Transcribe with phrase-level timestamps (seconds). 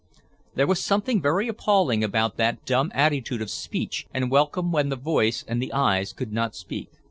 [0.55, 4.95] There was something very appalling about that dumb attitude of speech and welcome when the
[4.95, 6.89] voice and the eyes could not speak.